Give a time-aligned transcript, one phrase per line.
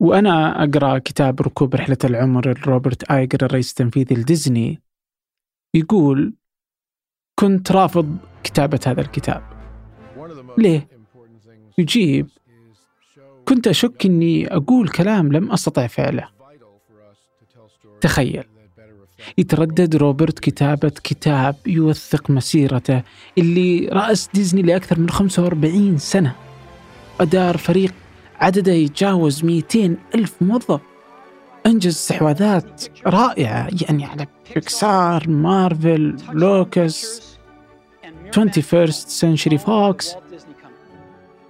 [0.00, 4.82] وأنا أقرأ كتاب ركوب رحلة العمر لروبرت آيجر الرئيس التنفيذي لديزني
[5.74, 6.34] يقول
[7.38, 9.42] كنت رافض كتابة هذا الكتاب.
[10.58, 10.88] ليه؟
[11.78, 12.28] يجيب
[13.48, 16.28] كنت أشك أني أقول كلام لم أستطع فعله.
[18.00, 18.44] تخيل
[19.38, 23.02] يتردد روبرت كتابة كتاب يوثق مسيرته
[23.38, 26.34] اللي رأس ديزني لأكثر من 45 سنة.
[27.20, 27.94] أدار فريق
[28.44, 30.80] عدده يتجاوز 200 ألف موظف.
[31.66, 37.22] أنجز استحواذات رائعة يعني على بيكسار مارفل لوكس
[38.36, 40.16] 21st Century Fox.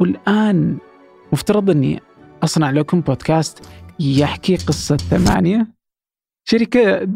[0.01, 0.79] والآن
[1.33, 2.01] مفترض أني
[2.45, 3.69] أصنع لكم بودكاست
[4.01, 5.67] يحكي قصة ثمانية.
[6.45, 7.09] شركة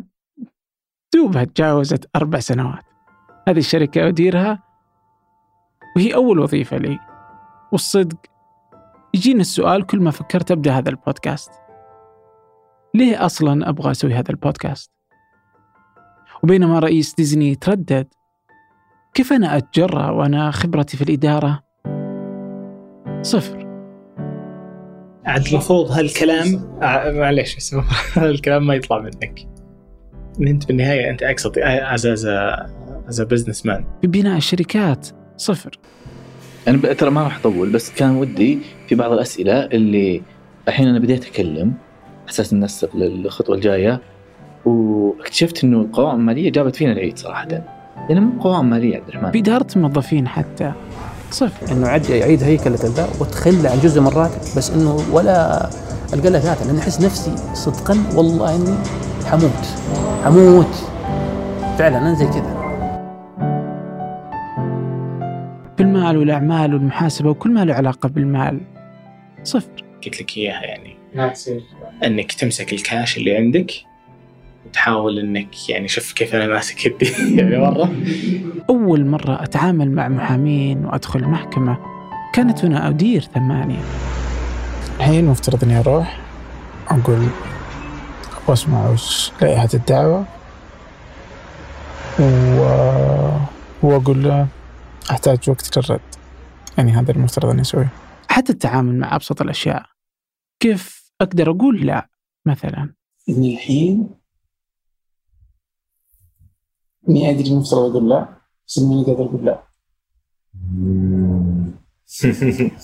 [1.15, 2.85] دوبها تجاوزت أربع سنوات.
[3.49, 4.63] هذه الشركة أديرها
[5.97, 6.99] وهي أول وظيفة لي.
[7.73, 8.38] والصدق
[9.15, 11.51] يجيني السؤال كل ما فكرت أبدأ هذا البودكاست.
[12.95, 14.91] ليه أصلا أبغى أسوي هذا البودكاست؟
[16.43, 18.07] وبينما رئيس ديزني تردد
[19.15, 21.63] كيف أنا أتجرأ وأنا خبرتي في الإدارة؟
[23.23, 23.69] صفر.
[25.25, 27.75] عاد المفروض هالكلام آه، معليش بس
[28.15, 29.49] هالكلام ما يطلع منك.
[30.41, 32.27] أنت بالنهاية أنت أقصد as as
[33.09, 35.71] از بزنس مان في بناء الشركات صفر.
[36.69, 40.23] أنا ترى ما راح أطول بس كان ودي في بعض الأسئلة اللي
[40.69, 41.73] الحين أنا بديت اكلم
[42.29, 44.01] أساس ننسق للخطوة الجاية.
[44.65, 47.49] واكتشفت إنه القوائم الماليه جابت فينا العيد صراحة.
[48.11, 49.31] لأن مو قوائم مالية عبد الرحمن.
[49.31, 50.73] بإدارة الموظفين حتى.
[51.31, 51.73] صفر.
[51.73, 55.69] إنه عد يعيد هيكله الذا وتخلى عن جزء من الراتب بس إنه ولا
[56.15, 58.77] ألقى له ذاته لأني أحس نفسي صدقا والله إني
[59.27, 59.67] حموت.
[60.25, 60.75] حموت.
[61.79, 62.58] فعلا أنا زي كذا.
[66.11, 68.61] المال والأعمال والمحاسبة وكل ما له علاقة بالمال.
[69.45, 69.85] صفر.
[70.05, 70.97] قلت لك إياها يعني.
[72.05, 73.73] إنك تمسك الكاش اللي عندك
[74.67, 77.07] وتحاول إنك يعني شوف كيف أنا ماسك يدي.
[77.39, 77.93] يعني مرة.
[78.71, 81.79] أول مرة أتعامل مع محامين وأدخل محكمة
[82.33, 83.83] كانت وأنا أدير ثمانية.
[84.97, 86.21] الحين مفترض إني أروح
[86.89, 87.27] أقول
[88.47, 90.25] وأسمع وش لائحة الدعوة
[92.21, 92.25] و...
[93.83, 94.47] وأقول له
[95.11, 96.01] أحتاج وقت للرد.
[96.79, 97.93] يعني هذا المفترض أني أسويه.
[98.29, 99.87] حتى التعامل مع أبسط الأشياء.
[100.61, 102.09] كيف أقدر أقول لا
[102.47, 102.95] مثلا؟
[103.29, 104.11] إني الحين
[107.09, 108.29] إني أدري المفترض أقول لا
[108.67, 109.63] بس إني قادر أقول لا.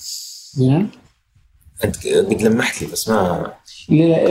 [0.55, 0.91] زين؟
[1.84, 3.55] أنت قد لمحت لي بس ما
[3.89, 4.27] لا لا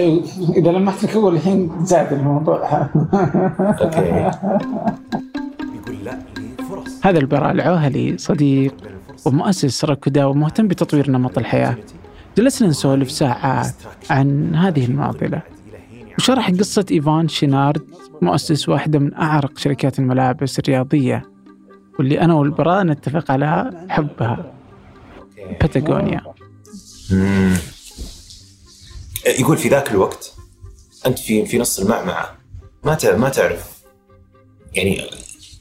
[0.58, 2.90] إذا لمحت لك أول الحين زاد الموضوع.
[3.82, 4.32] أوكي.
[7.03, 8.75] هذا البراء العوهلي صديق
[9.25, 11.78] ومؤسس ركودا ومهتم بتطوير نمط الحياة.
[12.38, 13.75] جلسنا نسولف ساعات
[14.09, 15.41] عن هذه المعضلة.
[16.18, 17.81] وشرح قصة إيفان شينارد
[18.22, 21.30] مؤسس واحدة من أعرق شركات الملابس الرياضية
[22.00, 24.53] واللي أنا والبراء نتفق على حبها.
[25.62, 26.22] باتاغونيا.
[29.40, 30.34] يقول في ذاك الوقت
[31.06, 32.38] أنت في في نص المعمعة
[32.84, 33.84] ما ما تعرف.
[34.74, 35.02] يعني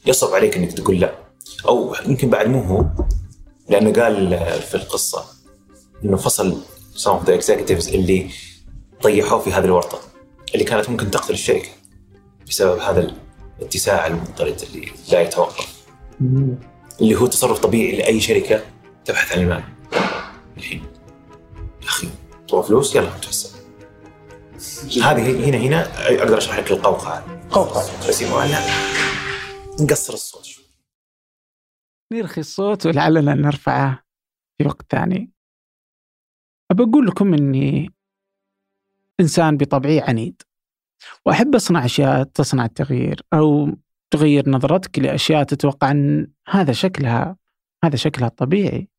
[0.05, 1.22] يصعب عليك إنك تقول لا.
[1.67, 2.85] أو يمكن بعد مو هو
[3.69, 5.25] لأنه قال في القصة
[6.03, 6.61] إنه فصل
[6.95, 8.29] some of the executives اللي
[9.01, 9.99] طيحوه في هذه الورطة
[10.53, 11.69] اللي كانت ممكن تقتل الشركة
[12.47, 13.13] بسبب هذا
[13.59, 15.83] الاتساع المضطرد اللي لا يتوقف.
[17.01, 18.61] اللي هو تصرف طبيعي لأي شركة
[19.05, 19.63] تبحث عن المال.
[20.57, 20.83] الحين
[21.81, 22.07] يا أخي
[22.47, 23.49] تبغى فلوس يلا نتوسع
[25.03, 27.25] هذه هنا هنا أقدر أشرح لك القوقعة.
[27.51, 28.07] قوقعة.
[28.09, 28.49] بس يبغى
[29.79, 30.52] نقصر الصوت
[32.11, 34.03] نرخي الصوت ولعلنا نرفعه
[34.57, 35.31] في وقت ثاني.
[36.71, 37.89] أقول لكم أني
[39.19, 40.41] إنسان بطبعي عنيد
[41.25, 43.77] وأحب أصنع أشياء تصنع التغيير أو
[44.11, 47.37] تغير نظرتك لأشياء تتوقع أن هذا شكلها
[47.83, 48.89] هذا شكلها الطبيعي.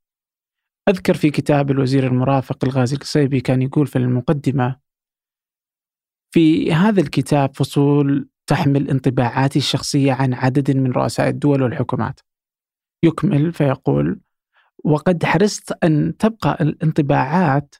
[0.89, 4.81] أذكر في كتاب الوزير المرافق الغازي القصيبي كان يقول في المقدمة
[6.35, 12.21] في هذا الكتاب فصول تحمل انطباعاتي الشخصية عن عدد من رؤساء الدول والحكومات.
[13.05, 14.21] يكمل فيقول
[14.85, 17.75] وقد حرصت أن تبقى الانطباعات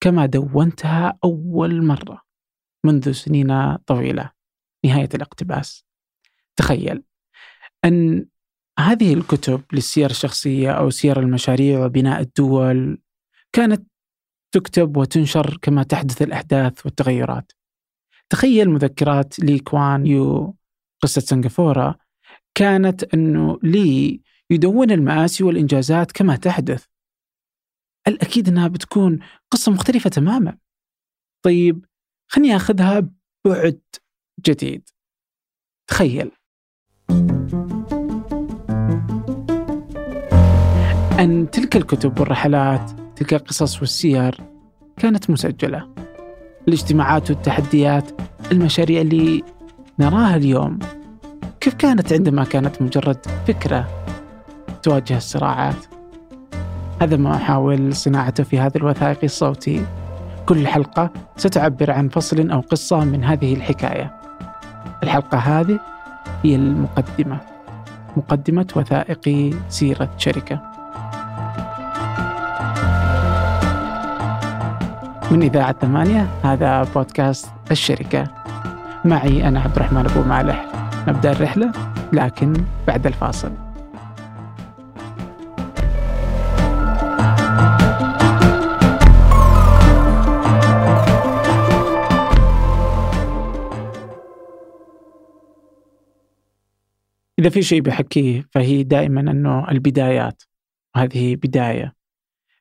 [0.00, 2.22] كما دونتها أول مرة
[2.84, 4.30] منذ سنين طويلة.
[4.84, 5.84] نهاية الاقتباس.
[6.56, 7.02] تخيل
[7.84, 8.26] أن
[8.78, 12.98] هذه الكتب للسير الشخصية أو سير المشاريع وبناء الدول
[13.52, 13.86] كانت
[14.54, 17.52] تكتب وتنشر كما تحدث الأحداث والتغيرات.
[18.30, 20.56] تخيل مذكرات لي كوان يو
[21.02, 21.98] قصة سنغافورة
[22.54, 26.86] كانت أنه لي يدون المآسي والإنجازات كما تحدث.
[28.08, 29.18] الأكيد أنها بتكون
[29.50, 30.58] قصة مختلفة تماما.
[31.44, 31.84] طيب
[32.30, 33.10] خليني أخذها
[33.46, 33.80] بعد
[34.46, 34.88] جديد.
[35.90, 36.30] تخيل.
[41.18, 44.40] أن تلك الكتب والرحلات تلك القصص والسير
[44.96, 45.94] كانت مسجلة.
[46.68, 48.20] الاجتماعات والتحديات
[48.52, 49.42] المشاريع اللي
[49.98, 50.78] نراها اليوم
[51.60, 53.97] كيف كانت عندما كانت مجرد فكرة؟
[54.82, 55.76] تواجه الصراعات.
[57.02, 59.86] هذا ما أحاول صناعته في هذا الوثائقي الصوتي.
[60.46, 64.14] كل حلقة ستعبر عن فصل أو قصة من هذه الحكاية.
[65.02, 65.78] الحلقة هذه
[66.44, 67.38] هي المقدمة.
[68.16, 70.60] مقدمة وثائقي سيرة شركة.
[75.30, 78.24] من إذاعة ثمانية هذا بودكاست الشركة.
[79.04, 80.66] معي أنا عبد الرحمن أبو مالح.
[81.08, 81.72] نبدأ الرحلة
[82.12, 82.52] لكن
[82.86, 83.67] بعد الفاصل.
[97.38, 100.42] إذا في شيء بحكيه فهي دائما أنه البدايات
[100.96, 101.94] هذه بداية.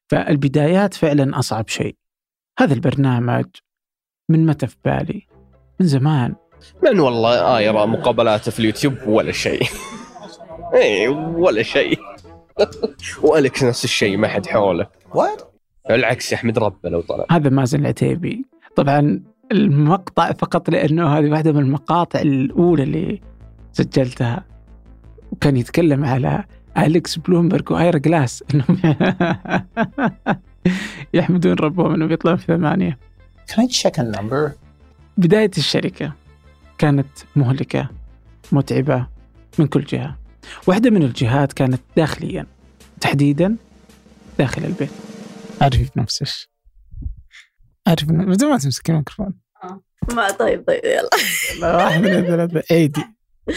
[0.10, 1.96] فالبدايات فعلا أصعب شيء.
[2.60, 3.46] هذا البرنامج
[4.30, 5.28] من متى في بالي؟
[5.80, 6.36] من زمان.
[6.84, 9.64] من والله آه يرى مقابلاته في اليوتيوب ولا شيء.
[10.74, 12.00] اي ولا شيء.
[13.24, 15.42] والكس نفس الشيء ما حد حوله what؟
[15.90, 17.26] العكس يحمد ربه لو طلع.
[17.32, 18.46] هذا مازن العتيبي
[18.76, 23.22] طبعا المقطع فقط لأنه هذه واحدة من المقاطع الأولى اللي
[23.72, 24.57] سجلتها.
[25.32, 26.44] وكان يتكلم على
[26.78, 28.78] أليكس بلومبرج وآيرا جلاس انهم
[31.14, 32.98] يحمدون ربهم إنهم يطلعون في ثمانية.
[33.52, 34.50] Can I check a number?
[35.18, 36.14] بداية الشركة
[36.78, 37.90] كانت مهلكة
[38.52, 39.08] متعبة
[39.60, 40.18] من كل جهة.
[40.68, 42.46] واحدة من الجهات كانت داخليا
[43.02, 43.56] تحديدا
[44.40, 44.90] داخل البيت.
[45.62, 46.28] عارفي في نفسك
[47.88, 49.34] عارف بدون ما تمسكي الميكروفون.
[50.14, 51.10] ما طيب طيب يلا.
[51.62, 53.04] لا، واحد من ثلاثة ايدي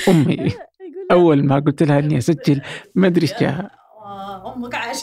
[0.08, 0.52] أمي.
[1.10, 2.62] أول ما قلت لها إني أسجل
[2.94, 3.70] ما أدري إيش جاها
[4.56, 4.96] أمك عاش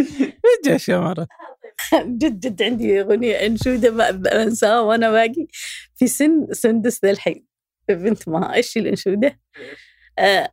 [0.00, 1.26] إيش جا شمرة
[1.94, 5.46] جد جد عندي أغنية إنشودة ما بنساها وأنا باقي.
[5.96, 7.46] في سن سندس ذا الحين.
[7.88, 9.40] بنت ما إيش الإنشودة؟
[10.18, 10.52] آه،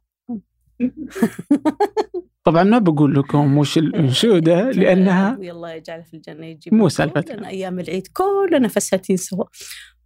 [2.47, 6.87] طبعا ما بقول لكم وش الانشوده لأنها الله يجعله في الجنة يجيب مو.
[6.87, 9.45] كلنا أيام العيد كلنا فساتين سوا.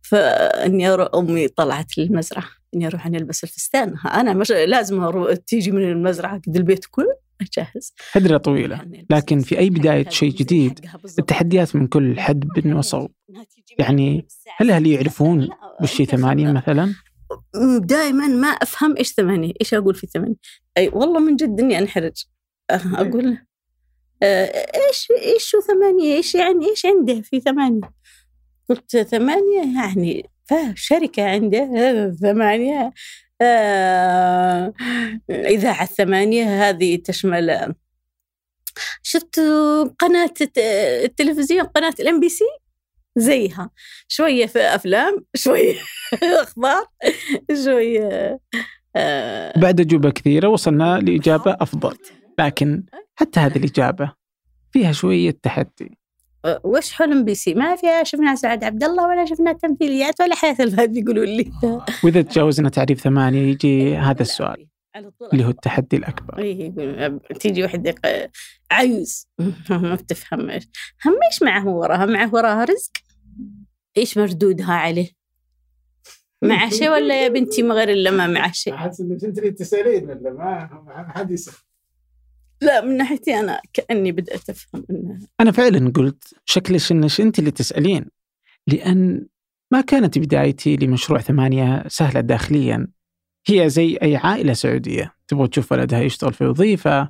[0.01, 1.03] فإني أرو...
[1.03, 2.45] أمي طلعت للمزرعة.
[2.75, 3.95] إني أروح أنا ألبس الفستان.
[3.97, 5.33] أنا مش لازم أرو...
[5.33, 7.94] تيجي من المزرعة قد البيت كله أجهز.
[8.12, 8.81] هدرة طويلة.
[9.09, 10.79] لكن في أي بداية شيء جديد
[11.19, 13.12] التحديات من كل حد وصوب
[13.79, 14.25] يعني
[14.57, 15.50] هل هل يعرفون
[15.81, 16.94] وش ثمانية مثلا؟
[17.80, 20.36] دائما ما أفهم إيش ثمانية إيش أقول في ثمانية؟
[20.78, 22.24] أي والله من جد إني أنحرج.
[22.72, 23.42] أه، أقول له،
[24.24, 24.45] آه،
[24.88, 27.92] إيش إيش شو ثمانية؟ إيش يعني إيش عنده في ثمانية؟
[28.69, 32.94] قلت ثمانية يعني فشركة عنده آه، ثمانية
[33.42, 34.74] آه،
[35.30, 37.74] إذاعة ثمانية هذه تشمل
[39.04, 39.39] شفت
[40.00, 40.57] قناة الت-
[41.04, 42.45] التلفزيون قناة الإم بي سي؟
[43.16, 43.69] زيها.
[44.08, 45.75] شوية في أفلام شوية
[46.44, 46.84] أخبار
[47.66, 48.40] شوية
[48.96, 51.98] آه، بعد أجوبة كثيرة وصلنا لإجابة أفضل.
[52.40, 52.84] لكن
[53.16, 54.13] حتى هذه الإجابة
[54.72, 55.98] فيها شوية تحدي.
[56.63, 60.56] وش حلم بي سي؟ ما فيها شفنا سعد عبد الله ولا شفنا تمثيليات ولا حياة
[60.60, 61.51] الفهد يقولوا لي.
[62.03, 64.68] وإذا تجاوزنا تعريف ثمانية يجي هذا السؤال.
[65.33, 66.38] اللي هو التحدي الأكبر.
[66.39, 68.29] إيه يقول تيجي واحدة ق-
[68.71, 69.27] عيوز.
[69.69, 70.63] ما بتفهم إيش.
[71.05, 72.91] هم إيش معه وراها؟ معه وراها رزق؟
[73.98, 75.10] إيش مردودها عليه؟
[76.43, 79.51] مع شيء ولا يا بنتي ما غير إلا ما مع شيء؟ أحس إنك أنت اللي
[79.51, 81.53] تسألين ولا ما؟ حد يسأل.
[82.62, 87.51] لا من ناحيتي أنا كأني بدأت أفهم إنه أنا فعلا قلت شكلش إنش أنت اللي
[87.51, 88.05] تسألين
[88.67, 89.25] لأن
[89.71, 92.88] ما كانت بدايتي لمشروع ثمانية سهلة داخليا.
[93.45, 97.10] هي زي أي عائلة سعودية تبغى تشوف ولدها يشتغل في وظيفة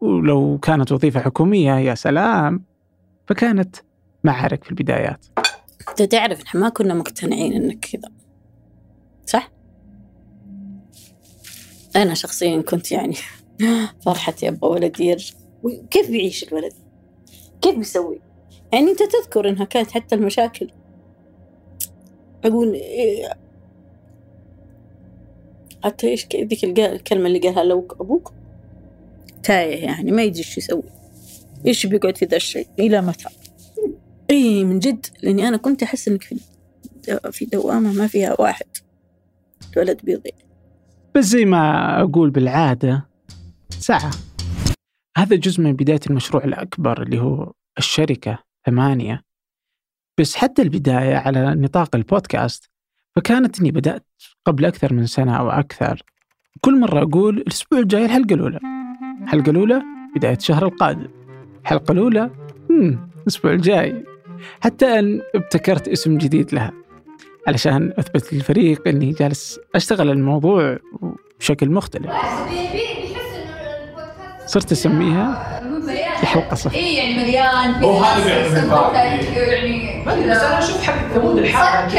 [0.00, 2.64] ولو كانت وظيفة حكومية يا سلام
[3.26, 3.76] فكانت
[4.24, 5.26] معارك في البدايات
[5.88, 8.12] أنت تعرف إحنا ما كنا مقتنعين إنك كذا
[9.26, 9.52] صح؟
[11.96, 13.16] أنا شخصيا كنت يعني
[14.04, 15.34] فرحتي أبغى ولدي يرجع
[15.90, 16.72] كيف بيعيش الولد؟
[17.60, 18.20] كيف بيسوي؟
[18.72, 20.70] يعني أنت تذكر إنها كانت حتى المشاكل
[22.44, 23.41] أقول إيه
[25.84, 28.32] حتى إيش ذيك الكلمة اللي قالها لو أبوك؟
[29.42, 30.82] تايه يعني ما يدري شو يسوي.
[31.66, 33.28] إيش بيقعد في ذا الشيء؟ إلى متى؟
[34.30, 36.38] إي من جد لأني أنا كنت أحس إنك في
[37.30, 38.66] في دوامة ما فيها واحد.
[39.76, 40.32] الولد بيضيع
[41.14, 43.08] بس زي ما أقول بالعادة
[43.70, 44.10] ساعة.
[45.16, 49.22] هذا جزء من بداية المشروع الأكبر اللي هو الشركة ثمانية.
[50.20, 52.70] بس حتى البداية على نطاق البودكاست
[53.16, 54.06] فكانت إني بدأت
[54.46, 56.02] قبل أكثر من سنة أو أكثر
[56.60, 58.60] كل مرة أقول الأسبوع الجاي الحلقة الأولى.
[59.22, 59.82] الحلقة الأولى
[60.16, 61.08] بداية الشهر القادم.
[61.62, 62.30] الحلقة الأولى
[62.70, 63.10] مم.
[63.22, 64.04] الأسبوع الجاي.
[64.60, 66.72] حتى أن ابتكرت اسم جديد لها
[67.48, 70.78] علشان أثبت للفريق أني جالس أشتغل الموضوع
[71.40, 72.10] بشكل مختلف.
[74.46, 75.62] صرت أسميها
[76.22, 78.92] الحلقة صفر اي يعني مليان هو هذا بيعرف الفرق.
[78.94, 81.88] يعني ما أدري بس أنا أشوف حق ثمود الحالة.
[81.88, 81.98] سكر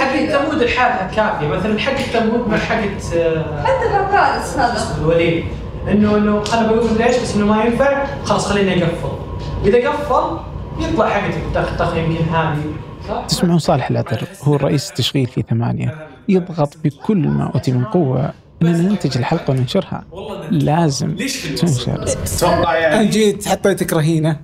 [0.00, 0.38] حق كذا.
[0.38, 1.46] ثمود الحالة كافية.
[1.48, 2.76] مثلا حق ثمود مع حق
[3.16, 4.98] آه، حتى الفارس هذا.
[5.00, 5.44] الوليد.
[5.88, 8.04] إنه إنه أنا بقول ليش بس إنه ما ينفع.
[8.24, 9.18] خلاص خليني أقفل.
[9.64, 10.38] إذا قفل
[10.80, 12.62] يطلع حقتك طخ طخ يمكن هذه.
[13.08, 15.94] صح؟ تسمعون صالح العطر هو الرئيس التشغيل في ثمانية.
[16.28, 18.32] يضغط بكل ما أوتي من قوة.
[18.62, 20.04] أننا ننتج الحلقة وننشرها.
[20.50, 21.16] لازم
[21.60, 22.04] تنشر.
[22.04, 24.40] أتوقع يعني أنا جيت حطيتك رهينة.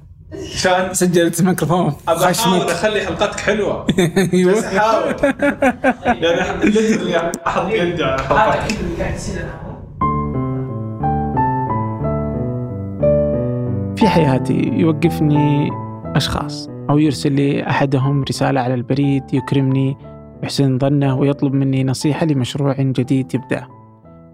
[0.55, 1.93] عشان سجلت ميكروفون.
[2.09, 3.85] أبغى أحاول أخلي حلقتك حلوة.
[3.87, 3.99] بس
[4.35, 4.77] أيوه.
[4.77, 5.15] أحاول.
[7.11, 8.77] يعني أحط يدي على حلقتك.
[13.97, 15.71] في حياتي يوقفني
[16.17, 19.97] أشخاص أو يرسل لي أحدهم رسالة على البريد يكرمني
[20.43, 23.67] يحسن ظنه ويطلب مني نصيحة لمشروع جديد يبدأ.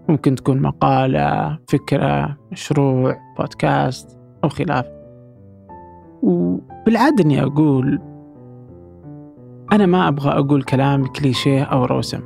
[0.09, 4.99] ممكن تكون مقالة فكرة مشروع بودكاست أو خلافه
[6.21, 7.99] وبالعادة أني أقول
[9.71, 12.21] أنا ما أبغى أقول كلام كليشيه أو روسم.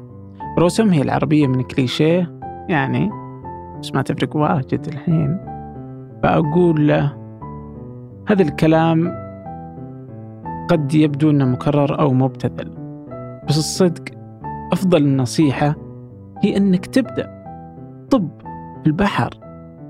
[0.59, 3.11] روسم هي العربية من كليشيه يعني
[3.79, 5.37] بس ما تفرق واجد الحين.
[6.23, 7.17] فأقول له
[8.27, 9.23] هذا الكلام
[10.69, 12.71] قد يبدو إنه مكرر أو مبتذل.
[13.47, 14.03] بس الصدق
[14.73, 15.75] أفضل نصيحه
[16.43, 17.42] هي إنك تبدأ.
[18.13, 18.41] طب
[18.83, 19.29] في البحر.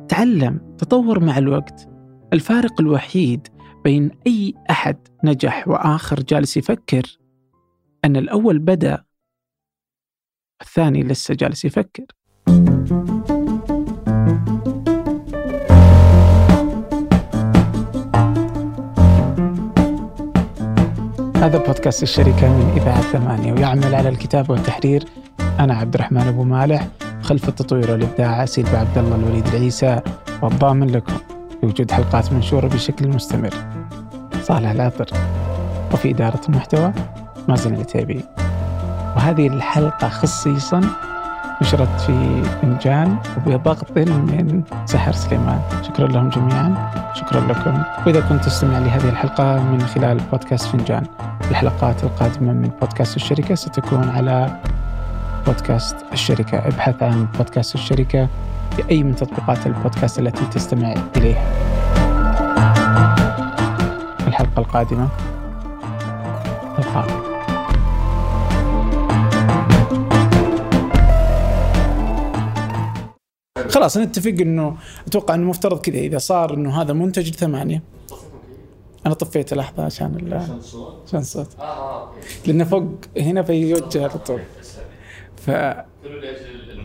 [0.10, 1.90] تعلم تطور مع الوقت.
[2.34, 3.48] الفارق الوحيد
[3.84, 7.18] بين أي أحد نجح وآخر جالس يفكر
[8.06, 9.04] أن الأول بدأ
[10.62, 12.06] الثاني لسه جالس يفكر.
[21.36, 25.06] هذا بودكاست الشركة من إذاعة ثمانية ويعمل على الكتابة والتحرير
[25.60, 26.88] أنا عبد الرحمن أبو مالح.
[27.24, 30.00] خلف التطوير والإبداع سيلفا عبد الله الوليد العيسى.
[30.42, 31.14] والضامن لكم
[31.64, 33.54] بوجود حلقات منشورة بشكل مستمر.
[34.42, 35.06] صالح العطر.
[35.94, 36.94] وفي إدارة المحتوى
[37.50, 38.26] مازن العتيبي.
[39.16, 40.82] وهذه الحلقة خصيصا
[41.62, 45.62] نشرت في فنجان وبضغط من سحر سليمان.
[45.82, 46.92] شكرا لهم جميعا.
[47.14, 47.84] شكرا لكم.
[48.06, 51.04] وإذا كنت تستمع لهذه الحلقة من خلال بودكاست فنجان
[51.52, 54.60] الحلقات القادمة من بودكاست الشركة ستكون على
[55.46, 56.58] بودكاست الشركة.
[56.58, 58.28] ابحث عن بودكاست الشركة
[58.76, 61.46] في أي من تطبيقات البودكاست التي تستمع إليها.
[64.28, 65.10] الحلقة القادمة.
[66.80, 67.24] نلقاكم
[73.70, 75.98] خلاص نتفق إنه أتوقع إنه مفترض كذا.
[75.98, 77.82] إذا صار إنه هذا منتج لثمانية.
[79.06, 80.34] أنا طفيت لحظة عشان
[81.08, 81.48] عشان الصوت
[82.46, 84.42] لأنه فوق هنا فيوجه على طول.
[85.46, 85.50] ف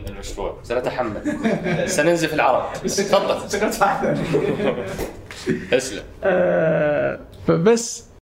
[0.09, 1.21] المشروع سنتحمل
[1.89, 2.73] سننزف العرب.
[2.83, 3.37] تفضل.
[5.73, 6.03] اسلم.
[6.23, 8.08] آه، فبس